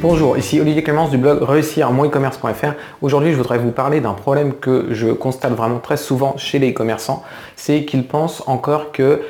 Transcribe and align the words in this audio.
Bonjour, 0.00 0.38
ici 0.38 0.60
Olivier 0.60 0.84
Clémence 0.84 1.10
du 1.10 1.18
blog 1.18 1.42
réussir-e-commerce.fr. 1.42 2.74
Aujourd'hui, 3.02 3.32
je 3.32 3.36
voudrais 3.36 3.58
vous 3.58 3.72
parler 3.72 4.00
d'un 4.00 4.12
problème 4.12 4.52
que 4.54 4.86
je 4.92 5.08
constate 5.08 5.54
vraiment 5.54 5.80
très 5.80 5.96
souvent 5.96 6.36
chez 6.36 6.60
les 6.60 6.70
e-commerçants, 6.70 7.24
c'est 7.56 7.84
qu'ils 7.84 8.06
pensent 8.06 8.44
encore 8.46 8.92
que 8.92 9.22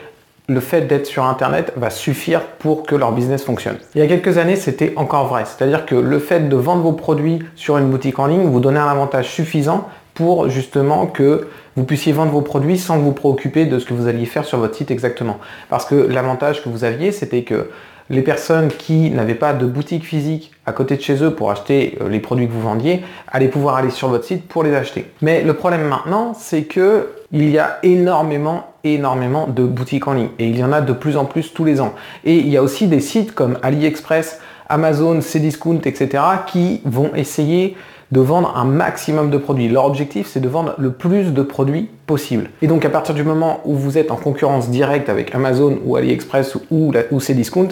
le 0.46 0.60
fait 0.60 0.82
d'être 0.82 1.06
sur 1.06 1.24
Internet 1.24 1.72
va 1.76 1.88
suffire 1.88 2.42
pour 2.58 2.82
que 2.82 2.94
leur 2.94 3.12
business 3.12 3.44
fonctionne. 3.44 3.78
Il 3.94 4.02
y 4.02 4.04
a 4.04 4.06
quelques 4.06 4.36
années, 4.36 4.56
c'était 4.56 4.92
encore 4.96 5.28
vrai. 5.28 5.44
C'est-à-dire 5.46 5.86
que 5.86 5.94
le 5.94 6.18
fait 6.18 6.50
de 6.50 6.56
vendre 6.56 6.82
vos 6.82 6.92
produits 6.92 7.38
sur 7.56 7.78
une 7.78 7.88
boutique 7.88 8.18
en 8.18 8.26
ligne 8.26 8.44
vous 8.44 8.60
donnait 8.60 8.78
un 8.78 8.88
avantage 8.88 9.30
suffisant 9.30 9.88
pour 10.12 10.50
justement 10.50 11.06
que 11.06 11.48
vous 11.76 11.84
puissiez 11.84 12.12
vendre 12.12 12.32
vos 12.32 12.42
produits 12.42 12.76
sans 12.76 12.98
vous 12.98 13.12
préoccuper 13.12 13.64
de 13.64 13.78
ce 13.78 13.86
que 13.86 13.94
vous 13.94 14.06
alliez 14.06 14.26
faire 14.26 14.44
sur 14.44 14.58
votre 14.58 14.74
site 14.74 14.90
exactement. 14.90 15.38
Parce 15.70 15.86
que 15.86 15.94
l'avantage 15.94 16.62
que 16.62 16.68
vous 16.68 16.84
aviez, 16.84 17.10
c'était 17.10 17.42
que 17.42 17.70
les 18.10 18.22
personnes 18.22 18.68
qui 18.68 19.10
n'avaient 19.10 19.34
pas 19.34 19.52
de 19.52 19.66
boutique 19.66 20.04
physique 20.04 20.52
à 20.66 20.72
côté 20.72 20.96
de 20.96 21.02
chez 21.02 21.22
eux 21.22 21.30
pour 21.34 21.50
acheter 21.50 21.98
euh, 22.00 22.08
les 22.08 22.20
produits 22.20 22.46
que 22.46 22.52
vous 22.52 22.60
vendiez 22.60 23.02
allaient 23.28 23.48
pouvoir 23.48 23.76
aller 23.76 23.90
sur 23.90 24.08
votre 24.08 24.24
site 24.24 24.46
pour 24.48 24.62
les 24.62 24.74
acheter. 24.74 25.06
Mais 25.22 25.42
le 25.42 25.54
problème 25.54 25.86
maintenant, 25.86 26.34
c'est 26.34 26.62
que 26.62 27.08
il 27.30 27.50
y 27.50 27.58
a 27.58 27.78
énormément, 27.82 28.72
énormément 28.84 29.46
de 29.46 29.62
boutiques 29.62 30.08
en 30.08 30.14
ligne 30.14 30.30
et 30.38 30.48
il 30.48 30.58
y 30.58 30.64
en 30.64 30.72
a 30.72 30.80
de 30.80 30.92
plus 30.92 31.16
en 31.16 31.26
plus 31.26 31.52
tous 31.52 31.64
les 31.64 31.80
ans. 31.80 31.94
Et 32.24 32.36
il 32.36 32.48
y 32.48 32.56
a 32.56 32.62
aussi 32.62 32.86
des 32.86 33.00
sites 33.00 33.34
comme 33.34 33.58
AliExpress, 33.62 34.40
Amazon, 34.70 35.20
Cdiscount, 35.20 35.80
etc. 35.84 36.22
qui 36.46 36.80
vont 36.84 37.10
essayer 37.14 37.76
de 38.12 38.20
vendre 38.20 38.56
un 38.56 38.64
maximum 38.64 39.30
de 39.30 39.36
produits. 39.36 39.68
Leur 39.68 39.84
objectif, 39.84 40.26
c'est 40.26 40.40
de 40.40 40.48
vendre 40.48 40.74
le 40.78 40.92
plus 40.92 41.34
de 41.34 41.42
produits 41.42 41.90
possible. 42.06 42.48
Et 42.62 42.66
donc, 42.66 42.86
à 42.86 42.90
partir 42.90 43.14
du 43.14 43.22
moment 43.22 43.60
où 43.66 43.74
vous 43.74 43.98
êtes 43.98 44.10
en 44.10 44.16
concurrence 44.16 44.70
directe 44.70 45.10
avec 45.10 45.34
Amazon 45.34 45.78
ou 45.84 45.96
AliExpress 45.96 46.56
ou, 46.70 46.92
ou 47.10 47.20
Cdiscount, 47.20 47.68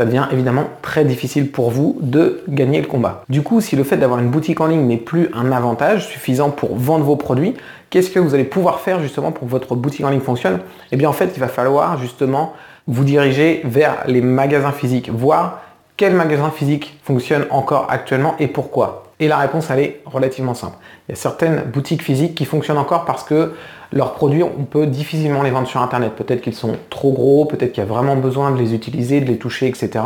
ça 0.00 0.06
devient 0.06 0.28
évidemment 0.32 0.64
très 0.80 1.04
difficile 1.04 1.50
pour 1.50 1.70
vous 1.70 1.98
de 2.00 2.42
gagner 2.48 2.80
le 2.80 2.86
combat. 2.86 3.22
Du 3.28 3.42
coup, 3.42 3.60
si 3.60 3.76
le 3.76 3.84
fait 3.84 3.98
d'avoir 3.98 4.18
une 4.18 4.30
boutique 4.30 4.62
en 4.62 4.66
ligne 4.66 4.86
n'est 4.86 4.96
plus 4.96 5.28
un 5.34 5.52
avantage 5.52 6.08
suffisant 6.08 6.48
pour 6.48 6.74
vendre 6.74 7.04
vos 7.04 7.16
produits, 7.16 7.52
qu'est-ce 7.90 8.08
que 8.08 8.18
vous 8.18 8.32
allez 8.32 8.44
pouvoir 8.44 8.80
faire 8.80 9.02
justement 9.02 9.30
pour 9.30 9.46
que 9.46 9.50
votre 9.50 9.74
boutique 9.74 10.06
en 10.06 10.08
ligne 10.08 10.22
fonctionne? 10.22 10.60
Eh 10.90 10.96
bien 10.96 11.10
en 11.10 11.12
fait, 11.12 11.32
il 11.36 11.38
va 11.38 11.48
falloir 11.48 11.98
justement 11.98 12.54
vous 12.86 13.04
diriger 13.04 13.60
vers 13.64 14.04
les 14.06 14.22
magasins 14.22 14.72
physiques, 14.72 15.10
voir 15.10 15.60
quel 15.98 16.14
magasin 16.14 16.48
physique 16.48 16.98
fonctionne 17.02 17.44
encore 17.50 17.88
actuellement 17.90 18.36
et 18.38 18.46
pourquoi. 18.46 19.02
Et 19.20 19.28
la 19.28 19.36
réponse, 19.36 19.68
elle 19.68 19.80
est 19.80 20.00
relativement 20.06 20.54
simple. 20.54 20.78
Il 21.10 21.12
y 21.12 21.12
a 21.12 21.16
certaines 21.16 21.64
boutiques 21.64 22.02
physiques 22.02 22.34
qui 22.34 22.46
fonctionnent 22.46 22.78
encore 22.78 23.04
parce 23.04 23.22
que 23.22 23.52
leurs 23.92 24.14
produits, 24.14 24.42
on 24.42 24.64
peut 24.64 24.86
difficilement 24.86 25.42
les 25.42 25.50
vendre 25.50 25.66
sur 25.66 25.82
Internet. 25.82 26.12
Peut-être 26.14 26.40
qu'ils 26.40 26.54
sont 26.54 26.76
trop 26.90 27.12
gros, 27.12 27.44
peut-être 27.44 27.72
qu'il 27.72 27.82
y 27.82 27.86
a 27.86 27.88
vraiment 27.88 28.16
besoin 28.16 28.50
de 28.50 28.58
les 28.58 28.74
utiliser, 28.74 29.20
de 29.20 29.26
les 29.26 29.36
toucher, 29.36 29.66
etc. 29.66 30.04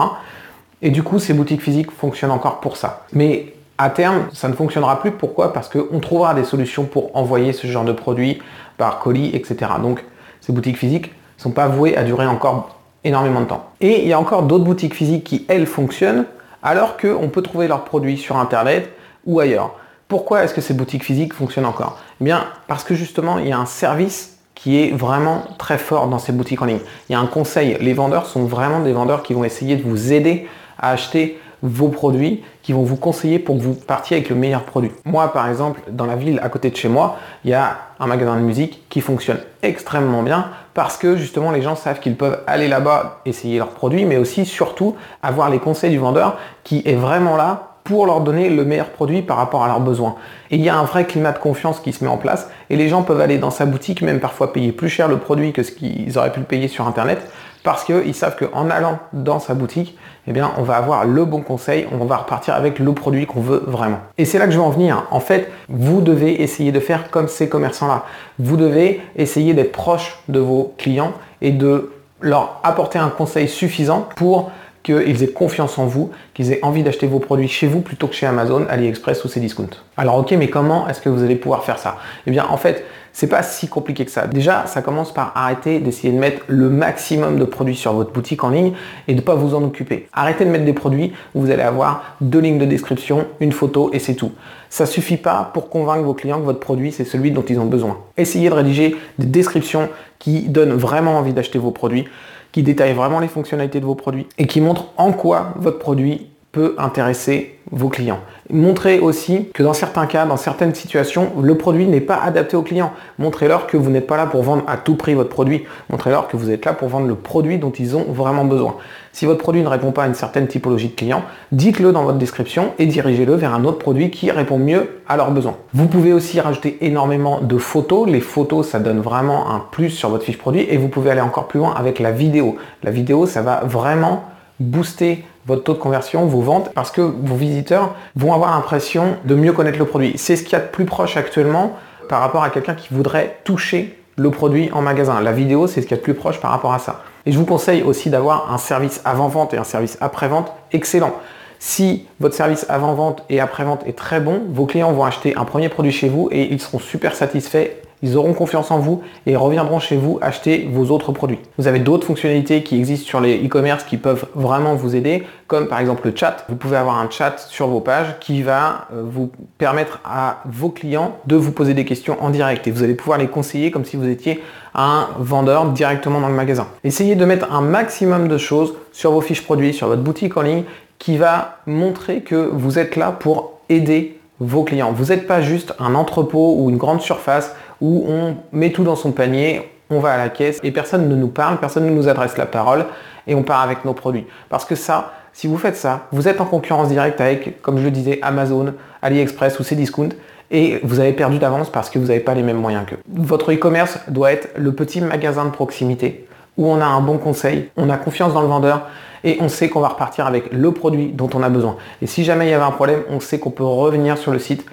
Et 0.80 0.90
du 0.90 1.02
coup, 1.02 1.18
ces 1.18 1.34
boutiques 1.34 1.62
physiques 1.62 1.90
fonctionnent 1.90 2.30
encore 2.30 2.60
pour 2.60 2.76
ça. 2.76 3.06
Mais 3.12 3.54
à 3.76 3.90
terme, 3.90 4.28
ça 4.32 4.48
ne 4.48 4.54
fonctionnera 4.54 5.00
plus. 5.00 5.10
Pourquoi? 5.10 5.52
Parce 5.52 5.68
qu'on 5.68 6.00
trouvera 6.00 6.34
des 6.34 6.44
solutions 6.44 6.84
pour 6.84 7.14
envoyer 7.16 7.52
ce 7.52 7.66
genre 7.66 7.84
de 7.84 7.92
produits 7.92 8.40
par 8.78 9.00
colis, 9.00 9.30
etc. 9.34 9.72
Donc, 9.82 10.04
ces 10.40 10.52
boutiques 10.52 10.78
physiques 10.78 11.08
ne 11.38 11.42
sont 11.42 11.50
pas 11.50 11.68
vouées 11.68 11.96
à 11.96 12.04
durer 12.04 12.26
encore 12.26 12.78
énormément 13.02 13.40
de 13.40 13.46
temps. 13.46 13.70
Et 13.80 14.02
il 14.02 14.08
y 14.08 14.12
a 14.12 14.18
encore 14.18 14.44
d'autres 14.44 14.64
boutiques 14.64 14.94
physiques 14.94 15.24
qui, 15.24 15.44
elles, 15.48 15.66
fonctionnent, 15.66 16.24
alors 16.62 16.96
qu'on 16.96 17.28
peut 17.28 17.42
trouver 17.42 17.68
leurs 17.68 17.84
produits 17.84 18.16
sur 18.16 18.36
Internet 18.38 18.90
ou 19.26 19.40
ailleurs. 19.40 19.74
Pourquoi 20.14 20.44
est-ce 20.44 20.54
que 20.54 20.60
ces 20.60 20.74
boutiques 20.74 21.02
physiques 21.02 21.34
fonctionnent 21.34 21.66
encore 21.66 21.98
Eh 22.20 22.24
bien, 22.24 22.44
parce 22.68 22.84
que 22.84 22.94
justement, 22.94 23.40
il 23.40 23.48
y 23.48 23.52
a 23.52 23.58
un 23.58 23.66
service 23.66 24.38
qui 24.54 24.80
est 24.80 24.92
vraiment 24.92 25.42
très 25.58 25.76
fort 25.76 26.06
dans 26.06 26.20
ces 26.20 26.30
boutiques 26.30 26.62
en 26.62 26.66
ligne. 26.66 26.78
Il 27.08 27.14
y 27.14 27.16
a 27.16 27.18
un 27.18 27.26
conseil. 27.26 27.76
Les 27.80 27.94
vendeurs 27.94 28.26
sont 28.26 28.44
vraiment 28.44 28.78
des 28.78 28.92
vendeurs 28.92 29.24
qui 29.24 29.34
vont 29.34 29.42
essayer 29.42 29.74
de 29.74 29.82
vous 29.82 30.12
aider 30.12 30.46
à 30.78 30.90
acheter 30.90 31.40
vos 31.64 31.88
produits, 31.88 32.44
qui 32.62 32.72
vont 32.72 32.84
vous 32.84 32.94
conseiller 32.94 33.40
pour 33.40 33.58
que 33.58 33.62
vous 33.62 33.74
partiez 33.74 34.18
avec 34.18 34.28
le 34.28 34.36
meilleur 34.36 34.62
produit. 34.62 34.92
Moi, 35.04 35.32
par 35.32 35.48
exemple, 35.48 35.80
dans 35.90 36.06
la 36.06 36.14
ville 36.14 36.38
à 36.44 36.48
côté 36.48 36.70
de 36.70 36.76
chez 36.76 36.88
moi, 36.88 37.16
il 37.44 37.50
y 37.50 37.54
a 37.54 37.76
un 37.98 38.06
magasin 38.06 38.36
de 38.36 38.42
musique 38.42 38.84
qui 38.90 39.00
fonctionne 39.00 39.40
extrêmement 39.64 40.22
bien 40.22 40.50
parce 40.74 40.96
que 40.96 41.16
justement 41.16 41.50
les 41.50 41.60
gens 41.60 41.74
savent 41.74 41.98
qu'ils 41.98 42.16
peuvent 42.16 42.38
aller 42.46 42.68
là-bas 42.68 43.20
essayer 43.24 43.58
leurs 43.58 43.70
produits, 43.70 44.04
mais 44.04 44.16
aussi 44.16 44.46
surtout 44.46 44.94
avoir 45.24 45.50
les 45.50 45.58
conseils 45.58 45.90
du 45.90 45.98
vendeur 45.98 46.38
qui 46.62 46.82
est 46.84 46.94
vraiment 46.94 47.36
là 47.36 47.73
pour 47.84 48.06
leur 48.06 48.22
donner 48.22 48.48
le 48.48 48.64
meilleur 48.64 48.88
produit 48.88 49.20
par 49.20 49.36
rapport 49.36 49.62
à 49.62 49.68
leurs 49.68 49.80
besoins. 49.80 50.16
Et 50.50 50.56
il 50.56 50.62
y 50.62 50.70
a 50.70 50.76
un 50.76 50.84
vrai 50.84 51.04
climat 51.04 51.32
de 51.32 51.38
confiance 51.38 51.80
qui 51.80 51.92
se 51.92 52.02
met 52.02 52.10
en 52.10 52.16
place 52.16 52.48
et 52.70 52.76
les 52.76 52.88
gens 52.88 53.02
peuvent 53.02 53.20
aller 53.20 53.36
dans 53.36 53.50
sa 53.50 53.66
boutique, 53.66 54.00
même 54.00 54.20
parfois 54.20 54.52
payer 54.54 54.72
plus 54.72 54.88
cher 54.88 55.06
le 55.06 55.18
produit 55.18 55.52
que 55.52 55.62
ce 55.62 55.70
qu'ils 55.70 56.16
auraient 56.18 56.32
pu 56.32 56.40
le 56.40 56.46
payer 56.46 56.68
sur 56.68 56.86
Internet, 56.86 57.20
parce 57.62 57.84
qu'ils 57.84 58.14
savent 58.14 58.36
qu'en 58.36 58.70
allant 58.70 58.98
dans 59.12 59.38
sa 59.38 59.54
boutique, 59.54 59.98
eh 60.26 60.32
bien, 60.32 60.52
on 60.58 60.62
va 60.62 60.76
avoir 60.76 61.04
le 61.04 61.24
bon 61.26 61.40
conseil, 61.40 61.86
on 61.92 62.04
va 62.04 62.16
repartir 62.16 62.54
avec 62.54 62.78
le 62.78 62.92
produit 62.92 63.26
qu'on 63.26 63.40
veut 63.40 63.62
vraiment. 63.66 63.98
Et 64.16 64.24
c'est 64.24 64.38
là 64.38 64.46
que 64.46 64.52
je 64.52 64.58
veux 64.58 64.64
en 64.64 64.70
venir. 64.70 65.06
En 65.10 65.20
fait, 65.20 65.50
vous 65.68 66.00
devez 66.00 66.42
essayer 66.42 66.72
de 66.72 66.80
faire 66.80 67.10
comme 67.10 67.28
ces 67.28 67.48
commerçants-là. 67.48 68.04
Vous 68.38 68.56
devez 68.56 69.02
essayer 69.16 69.52
d'être 69.52 69.72
proche 69.72 70.18
de 70.28 70.38
vos 70.38 70.74
clients 70.78 71.12
et 71.42 71.50
de 71.50 71.90
leur 72.20 72.60
apporter 72.62 72.98
un 72.98 73.10
conseil 73.10 73.48
suffisant 73.48 74.08
pour 74.16 74.50
qu'ils 74.84 75.24
aient 75.24 75.32
confiance 75.32 75.78
en 75.78 75.86
vous, 75.86 76.10
qu'ils 76.34 76.52
aient 76.52 76.60
envie 76.62 76.84
d'acheter 76.84 77.08
vos 77.08 77.18
produits 77.18 77.48
chez 77.48 77.66
vous 77.66 77.80
plutôt 77.80 78.06
que 78.06 78.14
chez 78.14 78.26
Amazon, 78.26 78.66
AliExpress 78.68 79.24
ou 79.24 79.28
Cdiscount. 79.28 79.70
Alors 79.96 80.18
ok, 80.18 80.32
mais 80.38 80.48
comment 80.48 80.86
est-ce 80.86 81.00
que 81.00 81.08
vous 81.08 81.24
allez 81.24 81.36
pouvoir 81.36 81.64
faire 81.64 81.78
ça? 81.78 81.96
Eh 82.26 82.30
bien 82.30 82.46
en 82.48 82.56
fait, 82.56 82.84
c'est 83.14 83.28
pas 83.28 83.42
si 83.44 83.68
compliqué 83.68 84.04
que 84.04 84.10
ça. 84.10 84.26
Déjà, 84.26 84.66
ça 84.66 84.82
commence 84.82 85.14
par 85.14 85.32
arrêter 85.36 85.78
d'essayer 85.78 86.12
de 86.12 86.18
mettre 86.18 86.42
le 86.48 86.68
maximum 86.68 87.38
de 87.38 87.44
produits 87.44 87.76
sur 87.76 87.92
votre 87.92 88.12
boutique 88.12 88.42
en 88.42 88.50
ligne 88.50 88.72
et 89.06 89.12
de 89.12 89.20
ne 89.20 89.24
pas 89.24 89.36
vous 89.36 89.54
en 89.54 89.62
occuper. 89.62 90.08
Arrêtez 90.12 90.44
de 90.44 90.50
mettre 90.50 90.64
des 90.64 90.72
produits 90.72 91.12
où 91.34 91.40
vous 91.40 91.50
allez 91.50 91.62
avoir 91.62 92.16
deux 92.20 92.40
lignes 92.40 92.58
de 92.58 92.64
description, 92.64 93.26
une 93.38 93.52
photo 93.52 93.90
et 93.92 94.00
c'est 94.00 94.14
tout. 94.14 94.32
Ça 94.68 94.84
suffit 94.84 95.16
pas 95.16 95.50
pour 95.54 95.70
convaincre 95.70 96.02
vos 96.02 96.14
clients 96.14 96.40
que 96.40 96.44
votre 96.44 96.58
produit 96.58 96.90
c'est 96.90 97.04
celui 97.04 97.30
dont 97.30 97.44
ils 97.48 97.60
ont 97.60 97.66
besoin. 97.66 97.98
Essayez 98.16 98.50
de 98.50 98.54
rédiger 98.54 98.96
des 99.18 99.26
descriptions 99.26 99.88
qui 100.18 100.48
donnent 100.48 100.74
vraiment 100.74 101.16
envie 101.16 101.32
d'acheter 101.32 101.60
vos 101.60 101.70
produits 101.70 102.06
qui 102.54 102.62
détaille 102.62 102.92
vraiment 102.92 103.18
les 103.18 103.26
fonctionnalités 103.26 103.80
de 103.80 103.84
vos 103.84 103.96
produits 103.96 104.28
et 104.38 104.46
qui 104.46 104.60
montre 104.60 104.84
en 104.96 105.10
quoi 105.10 105.54
votre 105.56 105.80
produit 105.80 106.28
peut 106.54 106.74
intéresser 106.78 107.58
vos 107.72 107.88
clients. 107.88 108.20
Montrez 108.50 109.00
aussi 109.00 109.48
que 109.52 109.62
dans 109.62 109.72
certains 109.72 110.06
cas, 110.06 110.26
dans 110.26 110.36
certaines 110.36 110.74
situations, 110.74 111.32
le 111.42 111.56
produit 111.56 111.86
n'est 111.86 112.00
pas 112.00 112.16
adapté 112.16 112.56
aux 112.56 112.62
clients. 112.62 112.92
Montrez-leur 113.18 113.66
que 113.66 113.76
vous 113.76 113.90
n'êtes 113.90 114.06
pas 114.06 114.16
là 114.16 114.26
pour 114.26 114.42
vendre 114.42 114.62
à 114.68 114.76
tout 114.76 114.94
prix 114.94 115.14
votre 115.14 115.30
produit. 115.30 115.64
Montrez-leur 115.90 116.28
que 116.28 116.36
vous 116.36 116.50
êtes 116.50 116.64
là 116.64 116.72
pour 116.72 116.88
vendre 116.88 117.08
le 117.08 117.16
produit 117.16 117.58
dont 117.58 117.72
ils 117.72 117.96
ont 117.96 118.04
vraiment 118.08 118.44
besoin. 118.44 118.76
Si 119.12 119.26
votre 119.26 119.40
produit 119.40 119.62
ne 119.62 119.68
répond 119.68 119.92
pas 119.92 120.04
à 120.04 120.06
une 120.06 120.14
certaine 120.14 120.46
typologie 120.46 120.88
de 120.88 120.94
clients, 120.94 121.22
dites-le 121.52 121.90
dans 121.90 122.04
votre 122.04 122.18
description 122.18 122.72
et 122.78 122.86
dirigez-le 122.86 123.34
vers 123.34 123.54
un 123.54 123.64
autre 123.64 123.78
produit 123.78 124.10
qui 124.10 124.30
répond 124.30 124.58
mieux 124.58 125.00
à 125.08 125.16
leurs 125.16 125.30
besoins. 125.30 125.56
Vous 125.72 125.86
pouvez 125.86 126.12
aussi 126.12 126.40
rajouter 126.40 126.78
énormément 126.82 127.40
de 127.40 127.58
photos. 127.58 128.08
Les 128.08 128.20
photos, 128.20 128.68
ça 128.68 128.78
donne 128.78 129.00
vraiment 129.00 129.50
un 129.50 129.64
plus 129.70 129.90
sur 129.90 130.10
votre 130.10 130.24
fiche 130.24 130.38
produit 130.38 130.66
et 130.68 130.76
vous 130.76 130.88
pouvez 130.88 131.10
aller 131.10 131.20
encore 131.20 131.48
plus 131.48 131.58
loin 131.58 131.74
avec 131.76 131.98
la 131.98 132.12
vidéo. 132.12 132.56
La 132.82 132.90
vidéo, 132.90 133.26
ça 133.26 133.42
va 133.42 133.62
vraiment 133.64 134.24
booster 134.60 135.24
votre 135.46 135.64
taux 135.64 135.74
de 135.74 135.78
conversion, 135.78 136.26
vos 136.26 136.40
ventes, 136.40 136.70
parce 136.74 136.90
que 136.90 137.00
vos 137.00 137.34
visiteurs 137.34 137.94
vont 138.16 138.32
avoir 138.32 138.54
l'impression 138.54 139.16
de 139.24 139.34
mieux 139.34 139.52
connaître 139.52 139.78
le 139.78 139.84
produit. 139.84 140.14
C'est 140.16 140.36
ce 140.36 140.42
qu'il 140.42 140.52
y 140.52 140.56
a 140.56 140.60
de 140.60 140.70
plus 140.70 140.84
proche 140.84 141.16
actuellement 141.16 141.76
par 142.08 142.20
rapport 142.20 142.42
à 142.42 142.50
quelqu'un 142.50 142.74
qui 142.74 142.88
voudrait 142.92 143.38
toucher 143.44 143.98
le 144.16 144.30
produit 144.30 144.70
en 144.72 144.80
magasin. 144.80 145.20
La 145.20 145.32
vidéo, 145.32 145.66
c'est 145.66 145.82
ce 145.82 145.86
qu'il 145.86 145.96
y 145.96 145.98
a 145.98 145.98
de 145.98 146.02
plus 146.02 146.14
proche 146.14 146.40
par 146.40 146.50
rapport 146.50 146.72
à 146.72 146.78
ça. 146.78 147.02
Et 147.26 147.32
je 147.32 147.38
vous 147.38 147.46
conseille 147.46 147.82
aussi 147.82 148.10
d'avoir 148.10 148.52
un 148.52 148.58
service 148.58 149.00
avant-vente 149.04 149.54
et 149.54 149.56
un 149.56 149.64
service 149.64 149.98
après-vente 150.00 150.52
excellent. 150.72 151.14
Si 151.58 152.06
votre 152.20 152.34
service 152.34 152.66
avant-vente 152.68 153.24
et 153.30 153.40
après-vente 153.40 153.86
est 153.86 153.96
très 153.96 154.20
bon, 154.20 154.42
vos 154.50 154.66
clients 154.66 154.92
vont 154.92 155.04
acheter 155.04 155.34
un 155.36 155.44
premier 155.44 155.68
produit 155.68 155.92
chez 155.92 156.08
vous 156.08 156.28
et 156.30 156.52
ils 156.52 156.60
seront 156.60 156.78
super 156.78 157.14
satisfaits 157.14 157.70
ils 158.04 158.18
auront 158.18 158.34
confiance 158.34 158.70
en 158.70 158.78
vous 158.78 159.02
et 159.26 159.34
reviendront 159.34 159.78
chez 159.78 159.96
vous 159.96 160.18
acheter 160.20 160.68
vos 160.70 160.92
autres 160.92 161.10
produits. 161.10 161.38
Vous 161.56 161.66
avez 161.66 161.78
d'autres 161.78 162.06
fonctionnalités 162.06 162.62
qui 162.62 162.76
existent 162.76 163.06
sur 163.06 163.20
les 163.20 163.42
e-commerce 163.44 163.82
qui 163.82 163.96
peuvent 163.96 164.26
vraiment 164.34 164.74
vous 164.74 164.94
aider, 164.94 165.22
comme 165.46 165.68
par 165.68 165.80
exemple 165.80 166.06
le 166.06 166.14
chat. 166.14 166.44
Vous 166.50 166.56
pouvez 166.56 166.76
avoir 166.76 166.98
un 166.98 167.08
chat 167.08 167.38
sur 167.38 167.66
vos 167.66 167.80
pages 167.80 168.18
qui 168.20 168.42
va 168.42 168.88
euh, 168.92 169.02
vous 169.04 169.30
permettre 169.56 170.00
à 170.04 170.42
vos 170.44 170.68
clients 170.68 171.16
de 171.26 171.34
vous 171.34 171.50
poser 171.50 171.72
des 171.72 171.86
questions 171.86 172.22
en 172.22 172.28
direct 172.28 172.66
et 172.68 172.70
vous 172.70 172.82
allez 172.82 172.94
pouvoir 172.94 173.18
les 173.18 173.28
conseiller 173.28 173.70
comme 173.70 173.86
si 173.86 173.96
vous 173.96 174.08
étiez 174.08 174.42
un 174.74 175.08
vendeur 175.18 175.70
directement 175.70 176.20
dans 176.20 176.28
le 176.28 176.34
magasin. 176.34 176.66
Essayez 176.84 177.14
de 177.14 177.24
mettre 177.24 177.50
un 177.50 177.62
maximum 177.62 178.28
de 178.28 178.36
choses 178.36 178.74
sur 178.92 179.12
vos 179.12 179.22
fiches 179.22 179.44
produits, 179.44 179.72
sur 179.72 179.88
votre 179.88 180.02
boutique 180.02 180.36
en 180.36 180.42
ligne 180.42 180.64
qui 180.98 181.16
va 181.16 181.58
montrer 181.66 182.20
que 182.20 182.50
vous 182.52 182.78
êtes 182.78 182.96
là 182.96 183.12
pour 183.12 183.60
aider 183.70 184.18
vos 184.40 184.64
clients. 184.64 184.92
Vous 184.92 185.06
n'êtes 185.06 185.26
pas 185.26 185.40
juste 185.40 185.74
un 185.78 185.94
entrepôt 185.94 186.56
ou 186.58 186.70
une 186.70 186.76
grande 186.76 187.00
surface 187.00 187.54
où 187.80 188.06
on 188.08 188.36
met 188.52 188.70
tout 188.70 188.84
dans 188.84 188.96
son 188.96 189.12
panier, 189.12 189.70
on 189.90 190.00
va 190.00 190.12
à 190.12 190.16
la 190.16 190.28
caisse 190.28 190.60
et 190.62 190.70
personne 190.70 191.08
ne 191.08 191.14
nous 191.14 191.28
parle, 191.28 191.58
personne 191.58 191.86
ne 191.86 191.90
nous 191.90 192.08
adresse 192.08 192.36
la 192.36 192.46
parole 192.46 192.86
et 193.26 193.34
on 193.34 193.42
part 193.42 193.60
avec 193.60 193.84
nos 193.84 193.94
produits. 193.94 194.26
Parce 194.48 194.64
que 194.64 194.74
ça, 194.74 195.12
si 195.32 195.46
vous 195.46 195.58
faites 195.58 195.76
ça, 195.76 196.06
vous 196.12 196.28
êtes 196.28 196.40
en 196.40 196.46
concurrence 196.46 196.88
directe 196.88 197.20
avec, 197.20 197.60
comme 197.62 197.78
je 197.78 197.84
le 197.84 197.90
disais, 197.90 198.18
Amazon, 198.22 198.74
AliExpress 199.02 199.58
ou 199.60 199.64
Cdiscount 199.64 200.10
et 200.50 200.80
vous 200.82 201.00
avez 201.00 201.12
perdu 201.12 201.38
d'avance 201.38 201.70
parce 201.70 201.90
que 201.90 201.98
vous 201.98 202.06
n'avez 202.06 202.20
pas 202.20 202.34
les 202.34 202.42
mêmes 202.42 202.58
moyens 202.58 202.86
qu'eux. 202.86 202.98
Votre 203.08 203.52
e-commerce 203.52 203.98
doit 204.08 204.32
être 204.32 204.50
le 204.56 204.72
petit 204.72 205.00
magasin 205.00 205.44
de 205.44 205.50
proximité 205.50 206.26
où 206.56 206.68
on 206.68 206.80
a 206.80 206.86
un 206.86 207.00
bon 207.00 207.18
conseil, 207.18 207.70
on 207.76 207.90
a 207.90 207.96
confiance 207.96 208.32
dans 208.32 208.42
le 208.42 208.46
vendeur 208.46 208.82
et 209.24 209.38
on 209.40 209.48
sait 209.48 209.68
qu'on 209.68 209.80
va 209.80 209.88
repartir 209.88 210.26
avec 210.26 210.52
le 210.52 210.70
produit 210.72 211.08
dont 211.08 211.30
on 211.34 211.42
a 211.42 211.48
besoin. 211.48 211.76
Et 212.02 212.06
si 212.06 212.24
jamais 212.24 212.46
il 212.46 212.50
y 212.50 212.54
avait 212.54 212.64
un 212.64 212.70
problème, 212.70 213.02
on 213.10 213.20
sait 213.20 213.38
qu'on 213.38 213.50
peut 213.50 213.64
revenir 213.64 214.18
sur 214.18 214.30
le 214.30 214.38
site, 214.38 214.64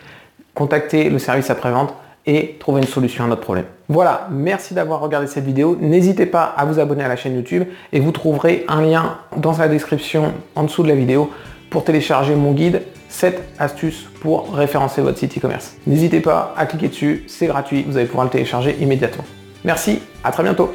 contacter 0.54 1.10
le 1.10 1.18
service 1.20 1.50
après-vente 1.50 1.96
et 2.26 2.56
trouver 2.60 2.82
une 2.82 2.88
solution 2.88 3.26
à 3.26 3.28
notre 3.28 3.42
problème. 3.42 3.66
Voilà, 3.90 4.28
merci 4.32 4.74
d'avoir 4.74 5.00
regardé 5.00 5.28
cette 5.28 5.44
vidéo. 5.44 5.78
N'hésitez 5.80 6.26
pas 6.26 6.44
à 6.44 6.66
vous 6.66 6.80
abonner 6.80 7.04
à 7.04 7.08
la 7.08 7.16
chaîne 7.16 7.36
YouTube 7.36 7.64
et 7.92 8.00
vous 8.00 8.12
trouverez 8.12 8.66
un 8.68 8.82
lien 8.82 9.18
dans 9.38 9.58
la 9.58 9.68
description 9.68 10.34
en 10.56 10.64
dessous 10.64 10.84
de 10.84 10.88
la 10.88 10.96
vidéo 10.96 11.32
pour 11.70 11.84
télécharger 11.84 12.36
mon 12.36 12.52
guide 12.52 12.84
7 13.10 13.42
astuces 13.60 14.08
pour 14.22 14.54
référencer 14.54 15.02
votre 15.02 15.18
site 15.18 15.38
e-commerce. 15.38 15.76
N'hésitez 15.88 16.20
pas 16.22 16.54
à 16.58 16.66
cliquer 16.66 16.88
dessus, 16.88 17.24
c'est 17.28 17.48
gratuit, 17.48 17.84
vous 17.88 17.98
allez 17.98 18.06
pouvoir 18.06 18.26
le 18.26 18.32
télécharger 18.32 18.78
immédiatement. 18.80 19.26
Merci, 19.64 20.02
à 20.24 20.32
très 20.32 20.44
bientôt 20.44 20.72